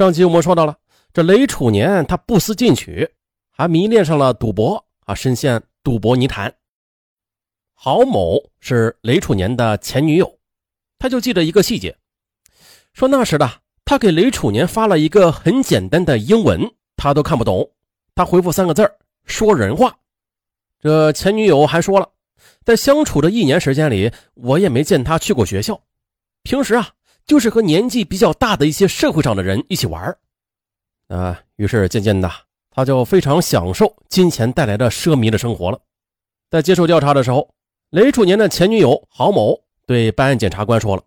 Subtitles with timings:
[0.00, 0.78] 上集我们说到了，
[1.12, 3.06] 这雷楚年他不思进取，
[3.50, 6.54] 还迷恋上了赌博啊，深陷赌博泥潭。
[7.74, 10.38] 郝某是雷楚年的前女友，
[10.98, 11.98] 他就记得一个细节，
[12.94, 17.70] 说那时的他给雷楚年发了一个很简单的英文，他都看不懂，
[18.14, 18.90] 他回复三个字
[19.26, 19.94] 说人话。
[20.78, 22.08] 这前女友还说了，
[22.64, 25.78] 在相处的一年时间里，我也没见他去过学校，
[26.42, 26.88] 平时啊。
[27.30, 30.18] 就是和年纪比较大的一些社会上的人一起玩
[31.06, 32.28] 啊，于是渐渐的，
[32.70, 35.78] 他就非常享受金钱带来的奢靡的生活了。
[36.50, 37.54] 在接受调查的时候，
[37.90, 41.04] 雷楚年的前女友郝某对办案检察官说了：“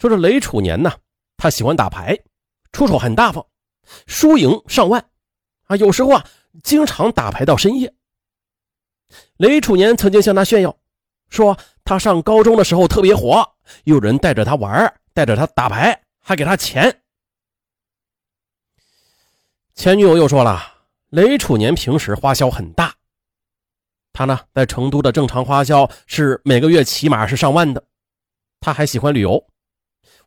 [0.00, 0.90] 说这雷楚年呢，
[1.36, 2.18] 他喜欢打牌，
[2.72, 3.44] 出手很大方，
[4.06, 5.04] 输赢上万，
[5.66, 6.24] 啊，有时候啊，
[6.62, 7.92] 经常打牌到深夜。”
[9.36, 10.74] 雷楚年曾经向他炫耀，
[11.28, 13.46] 说他上高中的时候特别火，
[13.84, 17.02] 有人带着他玩带着他打牌，还给他钱。
[19.74, 20.60] 前女友又说了，
[21.10, 22.94] 雷楚年平时花销很大，
[24.12, 27.82] 他呢在成都的正常花销是每个月起码是上万的。
[28.60, 29.44] 他还喜欢旅游，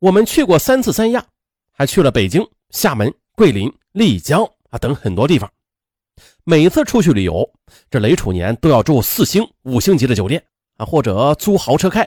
[0.00, 1.24] 我们去过三次三亚，
[1.72, 5.50] 还去了北京、厦门、桂林、丽江啊等很多地方。
[6.42, 7.48] 每次出去旅游，
[7.90, 10.44] 这雷楚年都要住四星、五星级的酒店
[10.78, 12.02] 啊，或者租豪车开。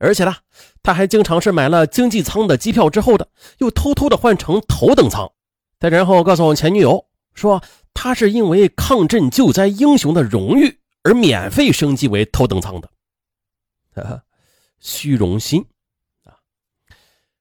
[0.00, 0.34] 而且呢，
[0.82, 5.30] 他还经常是买了经济舱的机票之后的，又偷偷的换成头等舱，
[5.78, 7.62] 再然后告诉我前女友说，
[7.92, 12.90] 他是因为抗震救灾英雄的荣誉而免费升级为头等舱的。
[14.78, 15.62] 虚荣心
[16.24, 16.32] 啊！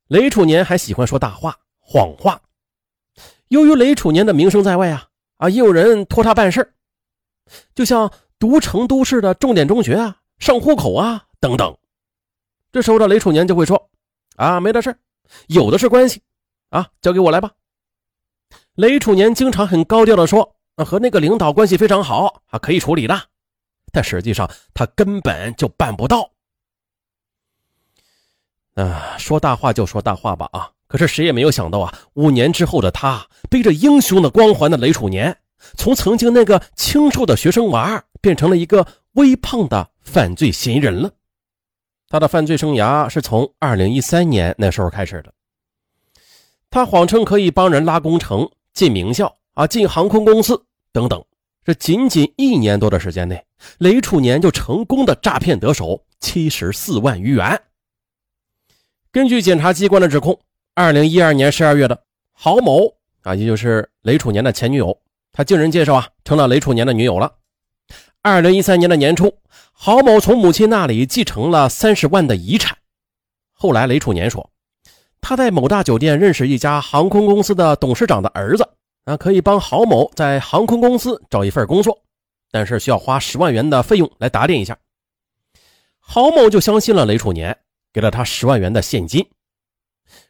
[0.10, 2.42] 雷楚年还喜欢说大话、谎话。
[3.48, 6.74] 由于雷楚年的名声在外啊，啊，也有人托他办事
[7.74, 11.78] 就像读成都市的重点中学啊、上户口啊等等。
[12.72, 13.90] 这时候的雷楚年就会说
[14.38, 14.96] ：“啊，没的事
[15.48, 16.22] 有的是关系，
[16.70, 17.52] 啊，交给我来吧。”
[18.76, 23.20] 雷楚年经常很高调的说：“和那个领导关系非常好，啊，可以处理的。”
[23.92, 26.32] 但实际上他根本就办不到。
[28.76, 30.72] 啊，说大话就说大话吧，啊！
[30.88, 35.36] 可是谁也没有想到啊，五年之后的他，背着英雄的光环的雷楚年，
[35.76, 41.12] 从曾经那个清瘦的学生娃，变成了一个微胖的犯罪嫌疑人了。
[42.10, 45.32] 他的犯罪生涯是从二零一三年那时候开始的。
[46.72, 50.60] 他谎称可以帮人拉工程、进名校啊、进航空公司
[50.92, 51.24] 等等。
[51.64, 53.46] 这仅仅一年多的时间内，
[53.78, 57.62] 雷楚年就成功的诈骗得手七十四万余元。
[59.12, 60.40] 根据检察机关的指控，
[60.74, 62.92] 二零一二年十二月的郝某
[63.22, 65.00] 啊，也就是雷楚年的前女友，
[65.32, 67.32] 他经人介绍啊，成了雷楚年的女友了。
[68.24, 69.32] 二零一三年的年初。
[69.82, 72.78] 郝某从母亲那里继承了三十万的遗产。
[73.54, 74.52] 后来，雷楚年说，
[75.22, 78.70] 他在某大酒店认识一家航空公司的董事长的儿子，
[79.06, 81.98] 啊，可以帮郝某在航空公司找一份工作，
[82.52, 84.78] 但是需要花十万元的费用来打点一下。
[85.98, 87.58] 郝某就相信了雷楚年，
[87.94, 89.26] 给了他十万元的现金。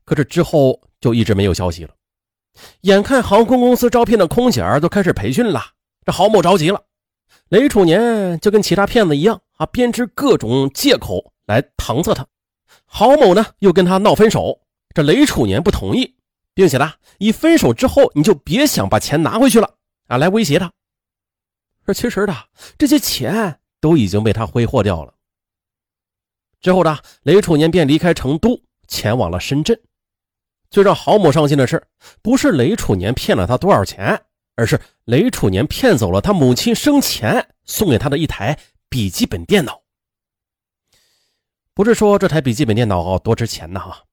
[0.06, 1.96] 可是之后就一直没有消息了。
[2.82, 5.60] 眼看航空公司招聘的空姐儿都开始培训了，
[6.06, 6.80] 这郝某着急了。
[7.50, 12.26] 雷楚年就跟其他骗子一样啊，编织各种借口来搪塞他。
[12.86, 14.62] 郝某呢又跟他闹分手，
[14.94, 16.16] 这雷楚年不同意，
[16.54, 19.76] 并且呢以分手之后你就别想把钱拿回去了
[20.08, 20.72] 啊来威胁他。
[21.86, 22.36] 说其实的
[22.78, 25.14] 这些钱都已经被他挥霍掉了。
[26.62, 29.80] 之后呢，雷楚年便离开成都，前往了深圳。
[30.70, 31.84] 最让郝某伤心的是，
[32.22, 34.22] 不是雷楚年骗了他多少钱。
[34.60, 38.60] 而是雷楚年骗走了他母亲生前送给他的一台
[38.90, 39.82] 笔记本电脑。
[41.74, 44.04] 不是说这台笔记本电脑多值钱呢哈，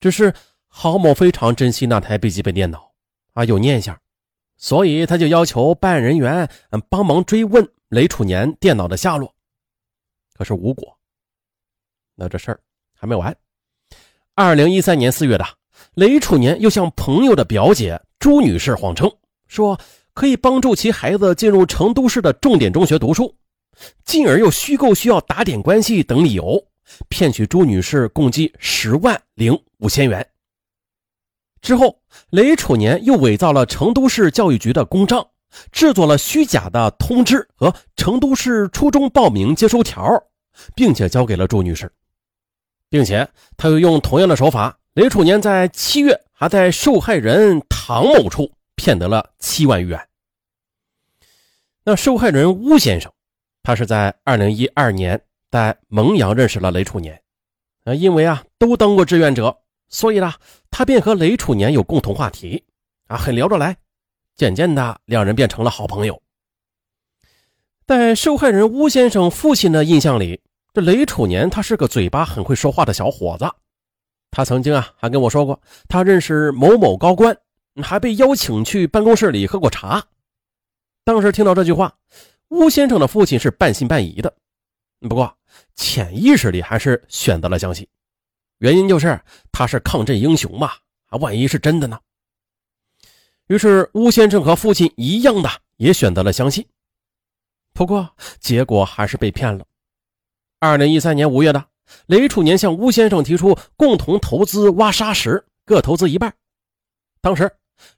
[0.00, 0.34] 只是
[0.68, 2.92] 郝某非常珍惜那台笔记本电脑
[3.32, 3.98] 啊，有念想，
[4.58, 6.46] 所以他就要求办案人员
[6.90, 9.34] 帮忙追问雷楚年电脑的下落，
[10.34, 10.94] 可是无果。
[12.14, 12.60] 那这事儿
[12.92, 13.34] 还没完。
[14.34, 15.46] 二零一三年四月的，
[15.94, 19.10] 雷楚年又向朋友的表姐朱女士谎称。
[19.54, 19.78] 说
[20.12, 23.34] 可以帮助其孩子进入成都市的重点中学读书，
[24.04, 26.60] 进而又虚构需要打点关系等理由，
[27.08, 30.26] 骗取朱女士共计十万零五千元。
[31.62, 31.98] 之后，
[32.30, 35.26] 雷楚年又伪造了成都市教育局的公章，
[35.72, 40.04] 制作了虚假的通知和成都市初中报名接收条，
[40.74, 41.90] 并且交给了朱女士，
[42.90, 43.26] 并且
[43.56, 48.53] 他又用同样的手法，雷楚年在七月还在受害人唐某处。
[48.84, 49.98] 骗得了七万余元。
[51.84, 53.10] 那受害人邬先生，
[53.62, 55.18] 他是在二零一二年
[55.50, 57.18] 在蒙阳认识了雷楚年，
[57.84, 59.56] 啊，因为啊都当过志愿者，
[59.88, 60.34] 所以呢，
[60.70, 62.62] 他便和雷楚年有共同话题，
[63.06, 63.74] 啊，很聊得来。
[64.36, 66.20] 渐渐的，两人变成了好朋友。
[67.86, 70.42] 在受害人巫先生父亲的印象里，
[70.74, 73.50] 这雷楚年他是个嘴巴很会说话的小伙子。
[74.30, 75.58] 他曾经啊还跟我说过，
[75.88, 77.34] 他认识某某高官，
[77.82, 80.04] 还被邀请去办公室里喝过茶。
[81.04, 81.96] 当时听到这句话，
[82.48, 84.34] 巫先生的父亲是半信半疑的，
[85.00, 85.36] 不过
[85.74, 87.86] 潜意识里还是选择了相信。
[88.58, 89.20] 原因就是
[89.52, 90.70] 他是抗震英雄嘛，
[91.06, 91.98] 啊，万一是真的呢？
[93.48, 96.66] 于是巫先生和父亲一样的也选择了相信。
[97.74, 99.66] 不过结果还是被骗了。
[100.60, 101.62] 二零一三年五月的，
[102.06, 106.32] 雷楚年向巫先生提出共同投资挖沙石，各投资一半。
[107.20, 107.50] 当时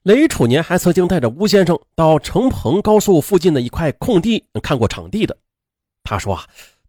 [0.03, 5.37] 雷楚年还曾经带着巫先生到城彭高速附近的一块空地看过场地的。
[6.03, 6.47] 他说啊。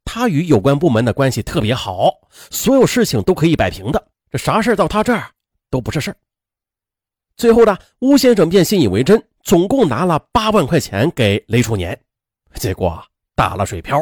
[0.09, 2.13] 他与有关部门的关系特别好，
[2.49, 4.07] 所有事情都可以摆平的。
[4.31, 5.29] 这啥事到他这儿
[5.69, 6.15] 都不是事
[7.35, 11.99] 最后呢，巫先生便信以为真，总共拿了八万块钱给雷楚年，
[12.53, 13.03] 结果
[13.35, 14.01] 打了水漂。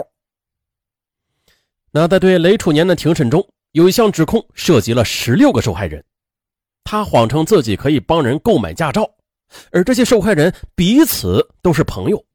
[1.90, 6.06] 那在对雷楚年的庭审中，有一项指控涉及了十六个受害人，
[6.86, 9.12] 他谎称自己可以帮人购买驾照，
[9.72, 12.26] 而这些受害人彼此都是朋友。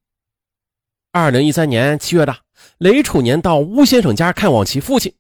[1.11, 2.37] 二零一三年七月的。
[2.77, 5.15] 雷楚年到巫先生家看望其父亲，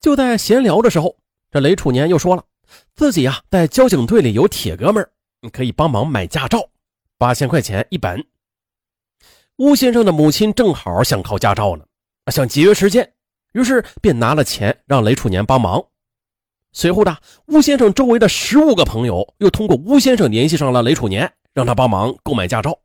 [0.00, 1.14] 就在闲聊的时候，
[1.50, 2.42] 这雷楚年又说了
[2.94, 5.10] 自己啊在交警队里有铁哥们儿，
[5.50, 6.66] 可以帮忙买驾照，
[7.18, 8.24] 八千块钱一本。
[9.56, 11.84] 巫先生的母亲正好想考驾照呢，
[12.32, 13.12] 想节约时间，
[13.52, 15.84] 于是便拿了钱让雷楚年帮忙。
[16.76, 22.78] 随后呢，吴先生周围的十五个朋友又通过吴先生联系上了雷楚年，让他帮忙购买驾照。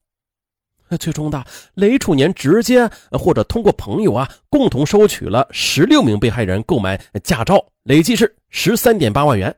[0.98, 9.54] 最终的雷楚年直接或者通过朋友啊，共同收取了十六名被害人购买驾照，累计是十三点八万元。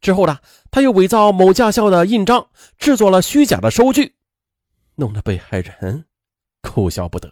[0.00, 0.38] 之后呢，
[0.70, 2.48] 他又伪造某驾校的印章，
[2.78, 4.14] 制作了虚假的收据，
[4.94, 6.06] 弄得被害人
[6.64, 7.30] 哭笑不得。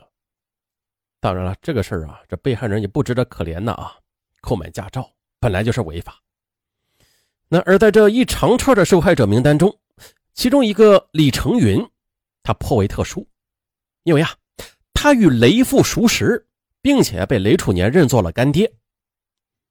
[1.20, 3.96] 当然了，这个事儿啊，这被害人也不值得可怜的啊。
[4.42, 5.10] 购买驾照
[5.40, 6.20] 本来就是违法。
[7.48, 9.76] 那而在这一长串的受害者名单中，
[10.34, 11.86] 其中一个李成云。
[12.42, 13.26] 他颇为特殊，
[14.04, 14.30] 因为啊，
[14.94, 16.46] 他与雷父熟识，
[16.80, 18.72] 并且被雷楚年认作了干爹。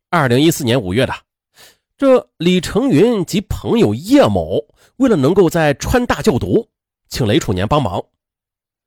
[0.10, 1.14] 二零一四年五月的，
[1.98, 4.62] 这李成云及朋友叶某
[4.98, 6.70] 为了能够在川大就读，
[7.08, 8.04] 请雷楚年帮忙。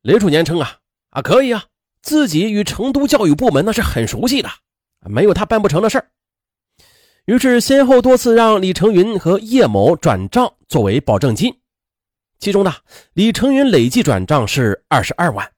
[0.03, 0.79] 雷楚年称啊
[1.09, 1.65] 啊可以啊，
[2.03, 4.51] 自己与成都教育部门那是很熟悉的，
[5.01, 6.11] 没有他办不成的事儿。
[7.29, 11.55] 于是先后多次让李成云和叶某转账作为保证金。
[12.39, 12.73] 其中呢，
[13.13, 15.53] 李成云累计转账是二十二万。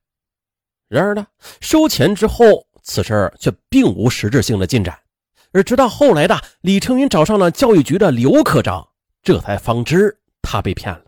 [0.89, 1.25] 然而呢，
[1.61, 4.99] 收钱之后，此事却并无实质性的进展。
[5.53, 8.89] 而直到后来的李成云找上了教育局的刘科长，
[9.23, 11.05] 这才方知他被骗了。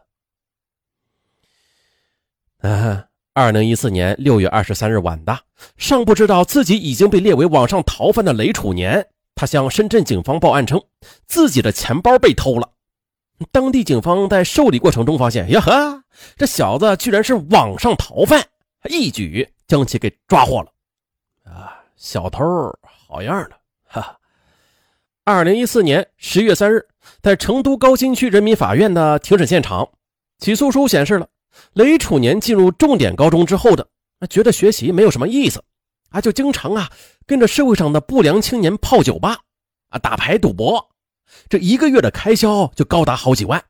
[2.58, 5.40] 嗯，二零一四年六月二十三日晚的，
[5.76, 9.08] 尚不知道自己已经被列为网上逃犯的雷楚年，
[9.42, 10.80] 他向深圳警方报案称，
[11.26, 12.70] 自己的钱包被偷了。
[13.50, 16.04] 当地警方在受理过程中发现，呀呵，
[16.36, 18.40] 这小子居然是网上逃犯，
[18.88, 20.72] 一举将其给抓获了。
[21.42, 22.44] 啊，小偷
[22.84, 23.56] 好样的！
[23.82, 24.16] 哈。
[25.24, 26.86] 二零一四年十月三日，
[27.20, 29.88] 在成都高新区人民法院的庭审现场，
[30.38, 31.26] 起诉书显示了
[31.72, 33.88] 雷楚年进入重点高中之后的，
[34.30, 35.64] 觉得学习没有什么意思，
[36.12, 36.90] 啊，就经常啊
[37.26, 39.40] 跟着社会上的不良青年泡酒吧，
[39.88, 40.90] 啊，打牌赌博。
[41.48, 43.64] 这一个月的开销就高达好几万，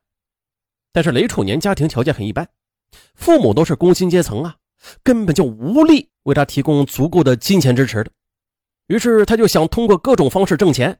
[0.92, 2.48] 但是雷楚年家庭条件很一般，
[3.14, 4.56] 父母都是工薪阶层啊，
[5.02, 8.10] 根本就无力为他提供足够的金钱支持的。
[8.88, 10.98] 于是他就想通过各种方式挣钱，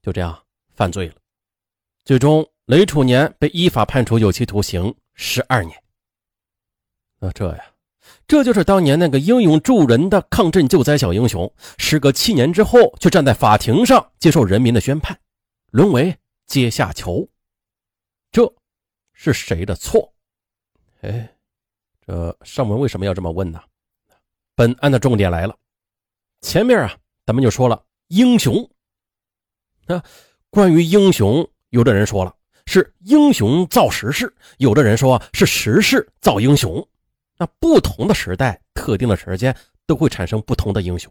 [0.00, 0.42] 就这样
[0.74, 1.14] 犯罪了。
[2.04, 5.76] 最终，雷楚年被依法判处有期徒刑十二年。
[7.18, 7.64] 那这呀，
[8.28, 15.18] 这就是当年那个英勇助人的抗震救灾小英雄，时隔七年之后，却站在法庭上接受人民的宣判。
[15.70, 16.14] 沦为
[16.46, 17.26] 阶下囚，
[18.30, 18.52] 这
[19.14, 20.12] 是谁的错？
[21.00, 21.34] 哎，
[22.06, 23.58] 这上文为什么要这么问呢？
[24.54, 25.56] 本案的重点来了。
[26.42, 26.94] 前面啊，
[27.24, 28.70] 咱们就说了英雄。
[29.86, 30.04] 啊，
[30.50, 36.86] 关于英雄，有的人说了是英雄造时势，有的人说是时势造英雄。
[37.38, 41.10] 那不同的时代、特定的时间，都会产生不同的英雄。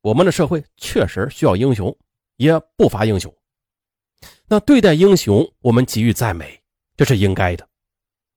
[0.00, 1.96] 我们的社会确实需要英雄。
[2.38, 3.34] 也不乏英雄，
[4.46, 6.62] 那对待英雄，我们给予赞美，
[6.94, 7.66] 这是应该的，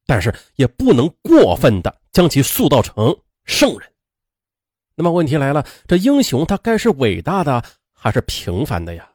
[0.05, 3.13] 但是也不能过分的将其塑造成
[3.43, 3.91] 圣人。
[4.95, 7.61] 那么问题来了，这英雄他该是伟大的
[7.91, 9.11] 还是平凡的呀？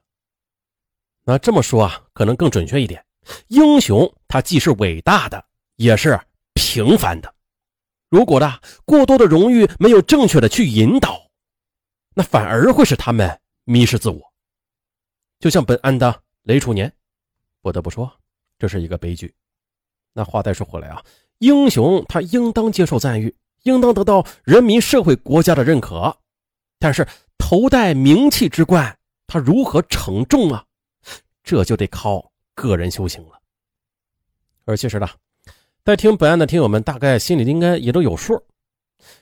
[1.24, 3.02] 那这么说啊，可能更准确一点。
[3.48, 5.42] 英雄他既是伟大的，
[5.76, 6.20] 也是
[6.52, 7.33] 平凡的。
[8.08, 11.30] 如果的过多的荣誉没有正确的去引导，
[12.14, 14.32] 那反而会使他们迷失自我。
[15.40, 16.92] 就像本案的雷楚年，
[17.60, 18.10] 不得不说，
[18.58, 19.34] 这是一个悲剧。
[20.12, 21.04] 那话再说回来啊，
[21.38, 23.34] 英雄他应当接受赞誉，
[23.64, 26.16] 应当得到人民、社会、国家的认可。
[26.78, 27.06] 但是
[27.36, 28.96] 头戴名气之冠，
[29.26, 30.64] 他如何承重啊？
[31.42, 33.40] 这就得靠个人修行了。
[34.64, 35.08] 而其实呢，
[35.84, 38.42] 在听本案的听友们大概心里应该也都有数。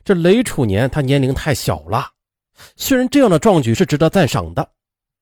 [0.04, 2.11] 这雷楚年他年龄太小了，
[2.76, 4.71] 虽然这样的壮举是值得赞赏的，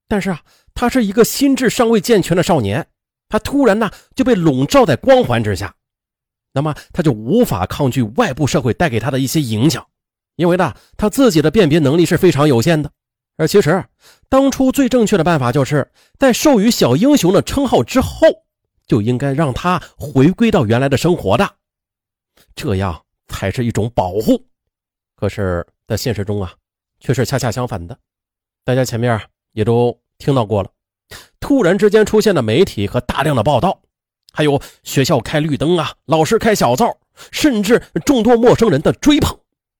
[0.06, 0.42] 但是啊，
[0.74, 2.86] 他是一个心智尚未健全的少年，
[3.30, 5.74] 他突然呢就被笼罩在光环之下，
[6.52, 9.86] 那么他就无法抗拒外部社会带给他的一些影响，
[10.36, 12.92] 因为呢他自己的辨别能力是非常有限的。
[13.38, 13.82] 而其实
[14.28, 18.44] 当初最正确的办法就是在授予小英雄的称号之后。
[18.90, 21.48] 就应该让他回归到原来的生活的，
[22.56, 24.44] 这样才是一种保护。
[25.14, 26.52] 可是，在现实中啊，
[26.98, 27.96] 却是恰恰相反的。
[28.64, 29.20] 大家前面
[29.52, 30.68] 也都听到过了，
[31.38, 33.80] 突然之间出现的媒体和大量的报道，
[34.32, 36.98] 还有学校开绿灯啊，老师开小灶，
[37.30, 39.38] 甚至众多陌生人的追捧，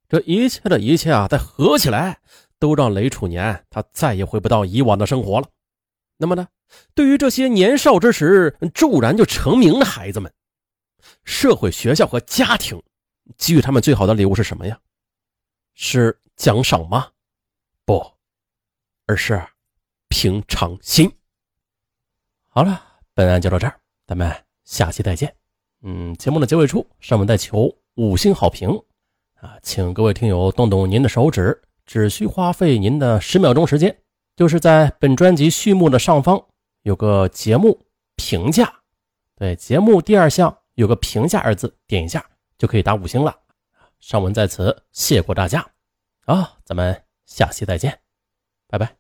[0.09, 2.21] 这一切的一切啊，再合起来，
[2.61, 5.49] 都让雷楚年他再也回不到以往的生活了。
[6.21, 6.47] 那么呢？
[6.95, 10.31] 对于这些年少之时骤然就成名的孩子们，
[11.25, 12.81] 社会、学校和家庭
[13.39, 14.79] 给予他们最好的礼物是什么呀？
[15.75, 17.09] 是奖赏吗？
[17.87, 18.05] 不，
[19.07, 19.43] 而是
[20.09, 21.11] 平常心。
[22.49, 24.31] 好了，本案就到这儿，咱们
[24.65, 25.35] 下期再见。
[25.83, 28.69] 嗯，节目的结尾处，上面再求五星好评
[29.41, 33.97] 啊，请各位听友动动您的手指，只需花费您的十秒钟时间，
[34.37, 36.47] 就是在本专辑序幕的上方。
[36.83, 37.79] 有个节目
[38.17, 38.73] 评价，
[39.37, 42.25] 对节目第二项有个评价二字，点一下
[42.57, 43.37] 就可以打五星了。
[43.99, 45.61] 上文在此，谢过大家，
[46.25, 48.01] 啊，咱们下期再见，
[48.67, 49.00] 拜拜。